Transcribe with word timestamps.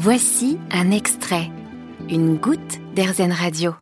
Voici 0.00 0.58
un 0.70 0.92
extrait, 0.92 1.50
une 2.08 2.36
goutte 2.36 2.78
d'Airzen 2.94 3.32
Radio. 3.32 3.74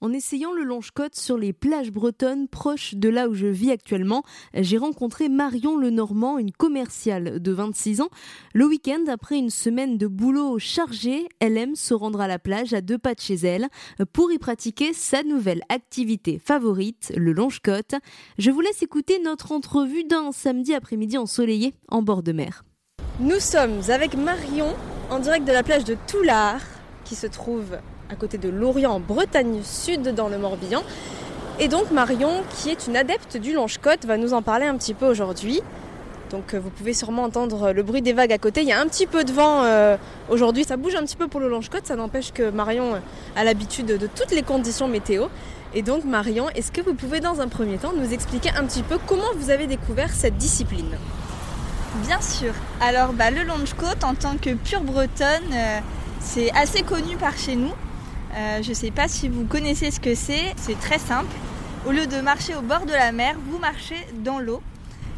En 0.00 0.12
essayant 0.12 0.52
le 0.52 0.62
longe-côte 0.62 1.16
sur 1.16 1.36
les 1.36 1.52
plages 1.52 1.90
bretonnes 1.90 2.46
proches 2.46 2.94
de 2.94 3.08
là 3.08 3.28
où 3.28 3.34
je 3.34 3.48
vis 3.48 3.72
actuellement, 3.72 4.22
j'ai 4.54 4.78
rencontré 4.78 5.28
Marion 5.28 5.76
Lenormand, 5.76 6.38
une 6.38 6.52
commerciale 6.52 7.42
de 7.42 7.50
26 7.50 8.00
ans. 8.00 8.10
Le 8.54 8.64
week-end, 8.64 9.06
après 9.08 9.38
une 9.38 9.50
semaine 9.50 9.98
de 9.98 10.06
boulot 10.06 10.60
chargé, 10.60 11.26
elle 11.40 11.58
aime 11.58 11.74
se 11.74 11.94
rendre 11.94 12.20
à 12.20 12.28
la 12.28 12.38
plage 12.38 12.72
à 12.72 12.80
deux 12.80 12.98
pas 12.98 13.14
de 13.14 13.20
chez 13.20 13.34
elle 13.34 13.66
pour 14.12 14.30
y 14.30 14.38
pratiquer 14.38 14.92
sa 14.92 15.24
nouvelle 15.24 15.62
activité 15.68 16.38
favorite, 16.38 17.12
le 17.16 17.32
longe-côte. 17.32 17.96
Je 18.38 18.52
vous 18.52 18.60
laisse 18.60 18.82
écouter 18.82 19.20
notre 19.24 19.50
entrevue 19.50 20.04
d'un 20.04 20.30
samedi 20.30 20.74
après-midi 20.74 21.18
ensoleillé 21.18 21.74
en 21.88 22.02
bord 22.02 22.22
de 22.22 22.30
mer. 22.30 22.62
Nous 23.18 23.40
sommes 23.40 23.80
avec 23.88 24.16
Marion 24.16 24.72
en 25.10 25.18
direct 25.18 25.46
de 25.46 25.52
la 25.52 25.62
plage 25.62 25.84
de 25.84 25.96
Toulard 26.06 26.60
qui 27.04 27.14
se 27.14 27.26
trouve 27.26 27.76
à 28.10 28.16
côté 28.16 28.38
de 28.38 28.48
Lorient 28.48 28.92
en 28.92 29.00
Bretagne 29.00 29.60
Sud 29.62 30.14
dans 30.14 30.28
le 30.28 30.38
Morbihan. 30.38 30.82
Et 31.58 31.68
donc 31.68 31.90
Marion, 31.90 32.42
qui 32.50 32.70
est 32.70 32.86
une 32.86 32.96
adepte 32.96 33.36
du 33.36 33.52
longe-côte, 33.52 34.04
va 34.04 34.16
nous 34.16 34.34
en 34.34 34.42
parler 34.42 34.66
un 34.66 34.76
petit 34.76 34.94
peu 34.94 35.06
aujourd'hui. 35.06 35.62
Donc 36.30 36.54
euh, 36.54 36.58
vous 36.58 36.70
pouvez 36.70 36.92
sûrement 36.92 37.22
entendre 37.22 37.72
le 37.72 37.82
bruit 37.82 38.02
des 38.02 38.12
vagues 38.12 38.32
à 38.32 38.38
côté. 38.38 38.62
Il 38.62 38.68
y 38.68 38.72
a 38.72 38.80
un 38.80 38.86
petit 38.86 39.06
peu 39.06 39.22
de 39.22 39.32
vent 39.32 39.62
euh, 39.62 39.96
aujourd'hui, 40.28 40.64
ça 40.64 40.76
bouge 40.76 40.96
un 40.96 41.02
petit 41.02 41.16
peu 41.16 41.28
pour 41.28 41.40
le 41.40 41.48
longe-côte, 41.48 41.86
ça 41.86 41.94
n'empêche 41.94 42.32
que 42.32 42.50
Marion 42.50 43.00
a 43.36 43.44
l'habitude 43.44 43.86
de 43.86 44.08
toutes 44.08 44.32
les 44.32 44.42
conditions 44.42 44.88
météo. 44.88 45.26
Et 45.74 45.82
donc 45.82 46.04
Marion, 46.04 46.48
est-ce 46.50 46.72
que 46.72 46.80
vous 46.80 46.94
pouvez 46.94 47.20
dans 47.20 47.40
un 47.40 47.48
premier 47.48 47.78
temps 47.78 47.92
nous 47.96 48.12
expliquer 48.12 48.50
un 48.56 48.64
petit 48.64 48.82
peu 48.82 48.98
comment 49.06 49.32
vous 49.36 49.50
avez 49.50 49.66
découvert 49.66 50.10
cette 50.10 50.36
discipline? 50.36 50.96
Bien 52.02 52.20
sûr. 52.20 52.52
Alors 52.80 53.12
bah, 53.12 53.30
le 53.30 53.42
longe-côte 53.42 54.04
en 54.04 54.14
tant 54.14 54.36
que 54.36 54.54
pure 54.54 54.82
bretonne, 54.82 55.52
euh, 55.52 55.80
c'est 56.20 56.50
assez 56.52 56.82
connu 56.82 57.16
par 57.16 57.36
chez 57.36 57.56
nous. 57.56 57.72
Euh, 58.34 58.62
je 58.62 58.70
ne 58.70 58.74
sais 58.74 58.90
pas 58.90 59.08
si 59.08 59.28
vous 59.28 59.44
connaissez 59.44 59.90
ce 59.90 60.00
que 60.00 60.14
c'est, 60.14 60.54
c'est 60.56 60.78
très 60.78 60.98
simple. 60.98 61.34
Au 61.86 61.92
lieu 61.92 62.06
de 62.06 62.20
marcher 62.20 62.54
au 62.54 62.60
bord 62.60 62.84
de 62.84 62.92
la 62.92 63.12
mer, 63.12 63.36
vous 63.48 63.58
marchez 63.58 64.06
dans 64.24 64.38
l'eau. 64.38 64.60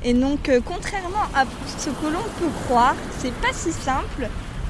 Et 0.04 0.14
donc 0.14 0.48
euh, 0.48 0.60
contrairement 0.64 1.24
à 1.34 1.44
ce 1.78 1.90
que 1.90 2.06
l'on 2.06 2.22
peut 2.38 2.52
croire, 2.66 2.94
c'est 3.18 3.34
pas 3.34 3.52
si 3.52 3.72
simple 3.72 4.28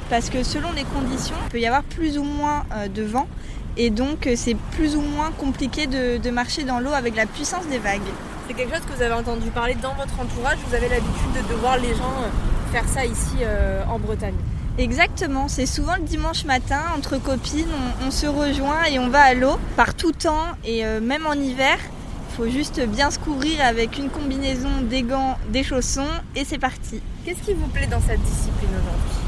parce 0.09 0.31
que 0.31 0.43
selon 0.43 0.73
les 0.73 0.85
conditions, 0.85 1.37
il 1.47 1.51
peut 1.51 1.61
y 1.61 1.67
avoir 1.67 1.83
plus 1.83 2.17
ou 2.17 2.25
moins 2.25 2.65
de 2.95 3.03
vent 3.03 3.29
et 3.77 3.91
donc 3.91 4.27
c'est 4.37 4.57
plus 4.73 4.97
ou 4.97 5.03
moins 5.03 5.31
compliqué 5.33 5.87
de 5.87 6.31
marcher 6.31 6.65
dans 6.65 6.81
l'eau 6.81 6.93
avec 6.95 7.15
la 7.15 7.27
puissance 7.27 7.67
des 7.67 7.77
vagues. 7.77 8.01
C'est 8.49 8.55
quelque 8.55 8.75
chose 8.75 8.87
que 8.87 8.95
vous 8.95 9.03
avez 9.03 9.13
entendu 9.13 9.51
parler 9.51 9.75
dans 9.75 9.93
votre 9.93 10.19
entourage. 10.19 10.57
Vous 10.67 10.75
avez 10.75 10.89
l'habitude 10.89 11.47
de, 11.51 11.55
voir 11.57 11.77
les 11.77 11.95
gens 11.95 12.15
euh, 12.23 12.73
faire 12.73 12.89
ça 12.89 13.05
ici 13.05 13.37
euh, 13.43 13.85
en 13.85 13.99
Bretagne. 13.99 14.37
Exactement, 14.79 15.49
c'est 15.49 15.67
souvent 15.67 15.97
le 15.97 16.05
dimanche 16.05 16.47
matin, 16.47 16.81
entre 16.97 17.19
copines, 17.19 17.69
on, 18.07 18.11
se 18.11 18.27
rejoint 18.27 18.85
et 18.85 18.99
on 18.99 19.11
va 19.11 19.21
à 19.21 19.35
l'eau 19.35 19.59
par 19.77 19.93
tout 19.93 20.13
temps 20.13 20.47
et 20.65 20.87
euh, 20.87 21.01
même 21.01 21.27
en 21.27 21.35
hiver. 21.35 21.77
Il 22.31 22.37
faut 22.37 22.49
juste 22.49 22.81
bien 22.87 23.11
se 23.11 23.19
couvrir 23.19 23.63
avec 23.63 23.99
une 23.99 24.09
combinaison, 24.09 24.81
des 24.81 25.03
gants, 25.03 25.37
des 25.51 25.63
chaussons 25.63 26.09
et 26.35 26.45
c'est 26.47 26.59
parti. 26.59 27.03
Qu'est-ce 27.27 27.43
qui 27.43 27.53
vous 27.53 27.67
plaît 27.67 27.89
dans 27.89 28.01
cette 28.01 28.23
discipline 28.23 28.71
aujourd'hui? 28.71 29.19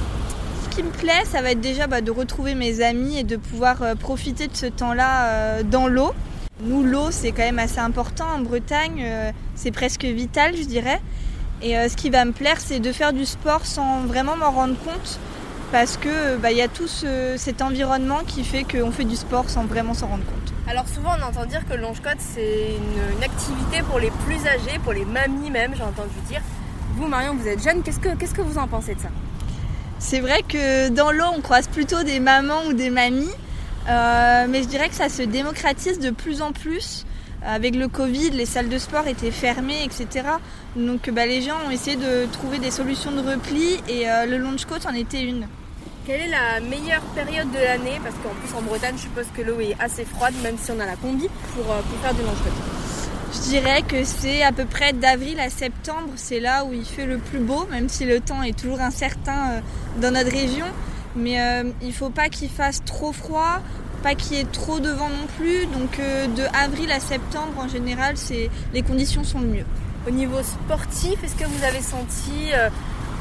Ce 0.62 0.76
qui 0.76 0.82
me 0.82 0.90
plaît, 0.90 1.24
ça 1.26 1.42
va 1.42 1.50
être 1.50 1.60
déjà 1.60 1.88
bah, 1.88 2.00
de 2.00 2.10
retrouver 2.10 2.54
mes 2.54 2.80
amis 2.80 3.18
et 3.18 3.24
de 3.24 3.36
pouvoir 3.36 3.82
profiter 3.98 4.46
de 4.46 4.56
ce 4.56 4.66
temps-là 4.66 5.62
dans 5.64 5.88
l'eau. 5.88 6.14
Nous, 6.62 6.84
l'eau, 6.84 7.10
c'est 7.10 7.32
quand 7.32 7.42
même 7.42 7.58
assez 7.58 7.78
important 7.78 8.26
en 8.36 8.40
Bretagne, 8.40 9.02
euh, 9.02 9.32
c'est 9.54 9.70
presque 9.70 10.04
vital, 10.04 10.54
je 10.56 10.64
dirais. 10.64 11.00
Et 11.62 11.76
euh, 11.76 11.88
ce 11.88 11.96
qui 11.96 12.10
va 12.10 12.24
me 12.24 12.32
plaire, 12.32 12.60
c'est 12.60 12.80
de 12.80 12.92
faire 12.92 13.12
du 13.12 13.24
sport 13.24 13.64
sans 13.64 14.00
vraiment 14.00 14.36
m'en 14.36 14.50
rendre 14.50 14.76
compte, 14.84 15.18
parce 15.72 15.96
que 15.96 16.36
bah, 16.36 16.50
il 16.50 16.58
y 16.58 16.62
a 16.62 16.68
tout 16.68 16.88
cet 17.36 17.62
environnement 17.62 18.20
qui 18.26 18.44
fait 18.44 18.64
qu'on 18.64 18.90
fait 18.90 19.04
du 19.04 19.16
sport 19.16 19.48
sans 19.48 19.64
vraiment 19.64 19.94
s'en 19.94 20.08
rendre 20.08 20.24
compte. 20.24 20.52
Alors 20.68 20.86
souvent, 20.88 21.10
on 21.18 21.26
entend 21.26 21.46
dire 21.46 21.66
que 21.66 21.74
le 21.74 21.80
longe-côte, 21.80 22.18
c'est 22.18 22.74
une, 22.76 23.24
activité 23.24 23.82
pour 23.88 23.98
les 23.98 24.10
plus 24.26 24.46
âgés, 24.46 24.78
pour 24.84 24.92
les 24.92 25.04
mamies 25.04 25.50
même, 25.50 25.74
j'ai 25.74 25.82
entendu 25.82 26.14
dire. 26.28 26.42
Vous, 26.96 27.06
Marion, 27.06 27.34
vous 27.36 27.48
êtes 27.48 27.62
jeune, 27.62 27.82
qu'est-ce 27.82 28.00
que, 28.00 28.14
qu'est-ce 28.16 28.34
que 28.34 28.42
vous 28.42 28.58
en 28.58 28.68
pensez 28.68 28.94
de 28.94 29.00
ça? 29.00 29.08
C'est 29.98 30.20
vrai 30.20 30.42
que 30.46 30.88
dans 30.88 31.10
l'eau, 31.10 31.26
on 31.36 31.40
croise 31.40 31.68
plutôt 31.68 32.02
des 32.02 32.20
mamans 32.20 32.64
ou 32.68 32.72
des 32.72 32.90
mamies. 32.90 33.30
Euh, 33.90 34.46
mais 34.48 34.62
je 34.62 34.68
dirais 34.68 34.88
que 34.88 34.94
ça 34.94 35.08
se 35.08 35.22
démocratise 35.22 35.98
de 35.98 36.10
plus 36.10 36.42
en 36.42 36.52
plus. 36.52 37.04
Avec 37.44 37.74
le 37.74 37.88
Covid, 37.88 38.30
les 38.30 38.44
salles 38.44 38.68
de 38.68 38.78
sport 38.78 39.06
étaient 39.08 39.30
fermées, 39.30 39.82
etc. 39.82 40.26
Donc 40.76 41.10
bah, 41.10 41.26
les 41.26 41.40
gens 41.40 41.56
ont 41.66 41.70
essayé 41.70 41.96
de 41.96 42.26
trouver 42.30 42.58
des 42.58 42.70
solutions 42.70 43.10
de 43.10 43.20
repli 43.20 43.80
et 43.88 44.08
euh, 44.08 44.26
le 44.26 44.36
launch 44.36 44.66
coat 44.66 44.86
en 44.86 44.94
était 44.94 45.22
une. 45.22 45.46
Quelle 46.06 46.20
est 46.20 46.28
la 46.28 46.60
meilleure 46.60 47.02
période 47.14 47.50
de 47.50 47.58
l'année? 47.58 47.98
Parce 48.02 48.14
qu'en 48.16 48.34
plus 48.34 48.54
en 48.56 48.62
Bretagne, 48.62 48.94
je 48.96 49.02
suppose 49.02 49.26
que 49.34 49.42
l'eau 49.42 49.58
est 49.58 49.74
assez 49.80 50.04
froide, 50.04 50.34
même 50.42 50.56
si 50.58 50.70
on 50.70 50.80
a 50.80 50.86
la 50.86 50.96
combi, 50.96 51.28
pour, 51.54 51.72
euh, 51.72 51.80
pour 51.80 51.98
faire 52.00 52.14
du 52.14 52.20
launch 52.20 52.38
coat. 52.44 52.50
Je 53.32 53.48
dirais 53.48 53.82
que 53.82 54.04
c'est 54.04 54.42
à 54.42 54.52
peu 54.52 54.66
près 54.66 54.92
d'avril 54.92 55.40
à 55.40 55.50
septembre, 55.50 56.10
c'est 56.16 56.40
là 56.40 56.64
où 56.64 56.72
il 56.72 56.84
fait 56.84 57.06
le 57.06 57.18
plus 57.18 57.38
beau, 57.38 57.66
même 57.70 57.88
si 57.88 58.04
le 58.04 58.20
temps 58.20 58.42
est 58.42 58.58
toujours 58.58 58.80
incertain 58.80 59.62
dans 60.00 60.10
notre 60.10 60.30
région. 60.32 60.66
Mais 61.16 61.40
euh, 61.40 61.70
il 61.82 61.88
ne 61.88 61.92
faut 61.92 62.10
pas 62.10 62.28
qu'il 62.28 62.48
fasse 62.48 62.84
trop 62.84 63.12
froid, 63.12 63.60
pas 64.02 64.14
qu'il 64.14 64.36
y 64.36 64.40
ait 64.40 64.44
trop 64.44 64.80
de 64.80 64.90
vent 64.90 65.08
non 65.08 65.26
plus. 65.36 65.66
Donc 65.66 65.98
euh, 65.98 66.26
de 66.28 66.44
avril 66.54 66.90
à 66.92 67.00
septembre 67.00 67.52
en 67.58 67.68
général, 67.68 68.14
les 68.72 68.82
conditions 68.82 69.24
sont 69.24 69.40
le 69.40 69.46
mieux. 69.46 69.64
Au 70.06 70.10
niveau 70.10 70.42
sportif, 70.42 71.22
est-ce 71.22 71.34
que 71.34 71.44
vous 71.44 71.64
avez 71.64 71.82
senti 71.82 72.52
euh, 72.54 72.68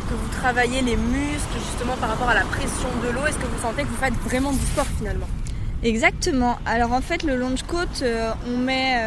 que 0.09 0.13
vous 0.13 0.29
travaillez 0.39 0.81
les 0.81 0.95
muscles 0.95 1.59
justement 1.71 1.97
par 1.97 2.09
rapport 2.09 2.29
à 2.29 2.33
la 2.33 2.43
pression 2.45 2.89
de 3.03 3.09
l'eau? 3.09 3.25
Est-ce 3.27 3.37
que 3.37 3.45
vous 3.45 3.61
sentez 3.61 3.83
que 3.83 3.87
vous 3.89 3.97
faites 3.97 4.13
vraiment 4.25 4.51
du 4.51 4.65
sport 4.65 4.87
finalement? 4.97 5.27
Exactement. 5.81 6.57
Alors 6.65 6.91
en 6.91 7.01
fait 7.01 7.23
le 7.23 7.35
longe 7.37 7.63
côte, 7.63 8.03
on 8.47 8.57
met, 8.57 9.01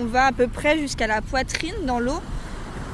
on 0.00 0.06
va 0.06 0.26
à 0.26 0.32
peu 0.32 0.48
près 0.48 0.76
jusqu'à 0.76 1.06
la 1.06 1.22
poitrine 1.22 1.74
dans 1.86 2.00
l'eau. 2.00 2.20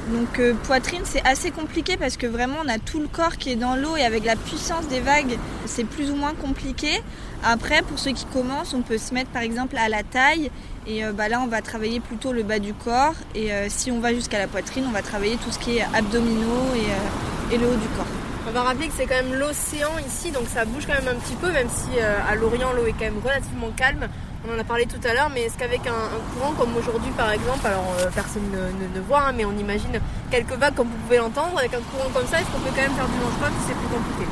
Donc 0.09 0.41
euh, 0.41 0.55
poitrine 0.65 1.03
c'est 1.05 1.25
assez 1.25 1.51
compliqué 1.51 1.97
parce 1.97 2.17
que 2.17 2.27
vraiment 2.27 2.57
on 2.65 2.69
a 2.69 2.79
tout 2.79 2.99
le 2.99 3.07
corps 3.07 3.37
qui 3.37 3.51
est 3.51 3.57
dans 3.57 3.77
l'eau 3.77 3.97
et 3.97 4.03
avec 4.03 4.25
la 4.25 4.35
puissance 4.35 4.89
des 4.89 5.01
vagues 5.01 5.39
c'est 5.67 5.85
plus 5.85 6.11
ou 6.11 6.17
moins 6.17 6.35
compliqué. 6.35 7.03
Après 7.45 7.83
pour 7.83 7.99
ceux 7.99 8.11
qui 8.13 8.25
commencent 8.27 8.75
on 8.75 8.83
peut 8.83 8.99
se 8.99 9.15
mettre 9.15 9.31
par 9.31 9.43
exemple 9.43 9.77
à 9.77 9.89
la 9.89 10.03
taille 10.03 10.51
et 10.87 11.05
euh, 11.05 11.13
bah, 11.13 11.29
là 11.29 11.41
on 11.41 11.47
va 11.47 11.63
travailler 11.63 12.01
plutôt 12.01 12.33
le 12.33 12.43
bas 12.43 12.59
du 12.59 12.75
corps 12.75 13.15
et 13.35 13.53
euh, 13.53 13.67
si 13.69 13.93
on 13.93 14.01
va 14.01 14.13
jusqu'à 14.13 14.39
la 14.39 14.49
poitrine 14.49 14.85
on 14.89 14.93
va 14.93 15.03
travailler 15.03 15.37
tout 15.37 15.53
ce 15.53 15.59
qui 15.59 15.79
est 15.79 15.87
abdominaux 15.95 16.75
et, 16.75 17.55
et 17.55 17.59
le 17.59 17.67
haut 17.67 17.77
du 17.77 17.89
corps. 17.97 18.22
On 18.49 18.51
va 18.51 18.63
rappeler 18.63 18.89
que 18.89 18.95
c'est 18.97 19.07
quand 19.07 19.15
même 19.15 19.35
l'océan 19.35 19.91
ici 20.07 20.31
donc 20.31 20.45
ça 20.53 20.65
bouge 20.65 20.85
quand 20.87 20.95
même 20.95 21.09
un 21.09 21.19
petit 21.19 21.37
peu 21.37 21.51
même 21.51 21.69
si 21.71 21.99
à 22.01 22.35
l'Orient 22.35 22.73
l'eau 22.73 22.87
est 22.87 22.93
quand 22.93 23.05
même 23.05 23.21
relativement 23.25 23.71
calme. 23.77 24.09
On 24.45 24.53
en 24.53 24.59
a 24.59 24.65
parlé 24.65 24.87
tout 24.87 24.99
à 25.07 25.15
l'heure, 25.15 25.31
mais 25.33 25.43
est-ce 25.43 25.57
qu'avec 25.57 25.87
un, 25.87 26.11
courant 26.35 26.53
comme 26.59 26.77
aujourd'hui 26.77 27.13
par 27.17 27.31
exemple, 27.31 27.65
alors 27.65 27.95
euh, 28.01 28.11
personne 28.13 28.43
ne, 28.51 29.01
voit, 29.01 29.29
hein, 29.29 29.33
mais 29.37 29.45
on 29.45 29.53
imagine 29.53 30.01
quelques 30.33 30.55
vagues 30.55 30.75
comme 30.75 30.89
vous 30.89 30.99
pouvez 31.07 31.19
l'entendre, 31.19 31.57
avec 31.59 31.73
un 31.75 31.81
courant 31.81 32.11
comme 32.13 32.27
ça, 32.27 32.41
est-ce 32.41 32.51
qu'on 32.51 32.59
peut 32.59 32.75
quand 32.75 32.83
même 32.83 32.95
faire 32.95 33.07
du 33.07 33.19
manche 33.19 33.39
ou 33.41 33.63
c'est 33.69 33.77
plus 33.77 33.87
compliqué? 33.87 34.29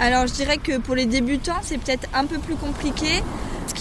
Alors 0.00 0.26
je 0.26 0.34
dirais 0.34 0.58
que 0.58 0.76
pour 0.76 0.94
les 0.94 1.06
débutants, 1.06 1.60
c'est 1.62 1.78
peut-être 1.78 2.08
un 2.12 2.26
peu 2.26 2.38
plus 2.38 2.56
compliqué. 2.56 3.22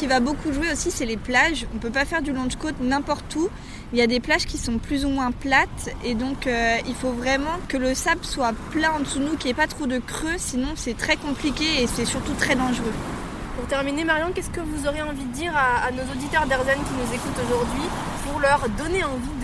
Qui 0.02 0.08
va 0.08 0.20
beaucoup 0.20 0.52
jouer 0.52 0.72
aussi, 0.72 0.90
c'est 0.90 1.06
les 1.06 1.16
plages. 1.16 1.68
On 1.74 1.76
ne 1.76 1.80
peut 1.80 1.92
pas 1.92 2.06
faire 2.06 2.24
du 2.24 2.34
long 2.34 2.46
de 2.46 2.56
côte 2.56 2.74
n'importe 2.82 3.36
où. 3.36 3.50
Il 3.94 4.00
y 4.00 4.02
a 4.02 4.08
des 4.08 4.20
plages 4.20 4.48
qui 4.48 4.58
sont 4.58 4.80
plus 4.80 5.06
ou 5.06 5.10
moins 5.10 5.32
plates 5.32 5.92
et 6.04 6.16
donc 6.16 6.48
euh, 6.48 6.78
il 6.88 6.96
faut 6.96 7.12
vraiment 7.12 7.60
que 7.68 7.78
le 7.78 7.94
sable 7.94 8.26
soit 8.26 8.54
plat 8.72 8.94
en 8.94 9.02
dessous 9.02 9.20
de 9.20 9.26
nous, 9.26 9.38
qu'il 9.38 9.46
n'y 9.46 9.52
ait 9.52 9.54
pas 9.54 9.68
trop 9.68 9.86
de 9.86 10.00
creux, 10.00 10.38
sinon 10.38 10.70
c'est 10.74 10.98
très 10.98 11.18
compliqué 11.18 11.84
et 11.84 11.86
c'est 11.86 12.06
surtout 12.06 12.34
très 12.34 12.56
dangereux. 12.56 12.94
Pour 13.56 13.68
terminer, 13.68 14.04
Marion, 14.04 14.32
qu'est-ce 14.34 14.50
que 14.50 14.62
vous 14.62 14.88
aurez 14.88 15.04
envie 15.04 15.24
de 15.24 15.34
dire 15.34 15.54
à, 15.56 15.92
nos 15.92 16.12
auditeurs 16.12 16.48
d'Erzen 16.48 16.80
qui 16.80 16.94
nous 16.94 17.14
écoutent 17.14 17.46
aujourd'hui 17.46 17.88
pour 18.26 18.40
leur 18.40 18.68
donner 18.70 19.04
envie 19.04 19.38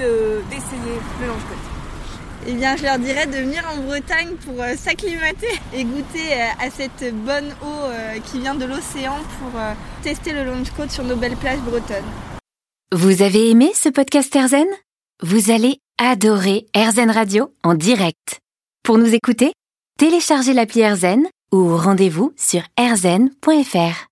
d'essayer 0.50 0.98
le 1.22 1.28
lange 1.28 1.44
eh 2.48 2.54
bien, 2.54 2.78
je 2.78 2.84
leur 2.84 2.98
dirais 2.98 3.28
de 3.28 3.36
venir 3.36 3.62
en 3.70 3.82
Bretagne 3.82 4.36
pour 4.46 4.62
euh, 4.62 4.76
s'acclimater 4.78 5.52
et 5.74 5.84
goûter 5.84 6.34
euh, 6.34 6.66
à 6.66 6.70
cette 6.70 7.14
bonne 7.26 7.50
eau 7.62 7.84
euh, 7.84 8.20
qui 8.26 8.40
vient 8.40 8.56
de 8.56 8.66
l'océan 8.66 9.18
pour 9.40 9.60
tester 10.02 10.32
le 10.32 10.46
longe 10.46 10.72
côte 10.72 10.90
sur 10.90 11.04
nos 11.04 11.18
belles 11.18 11.36
plages 11.36 11.60
bretonnes. 11.60 12.06
Vous 12.94 13.22
avez 13.22 13.50
aimé 13.50 13.72
ce 13.76 13.90
podcast 13.90 14.34
Erzen 14.34 14.68
Vous 15.22 15.52
allez 15.52 15.80
adorer 15.98 16.68
Erzen 16.74 17.12
Radio 17.12 17.52
en 17.64 17.74
direct. 17.74 18.40
Pour 18.84 18.98
nous 18.98 19.14
écouter, 19.14 19.52
téléchargez 20.00 20.54
l'appli 20.54 20.82
Erzen 20.82 21.28
ou 21.52 21.76
rendez-vous 21.76 22.34
sur 22.38 22.62
erzen.fr. 22.78 24.06